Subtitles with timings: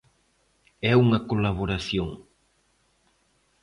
[0.89, 2.09] É unha colaboración.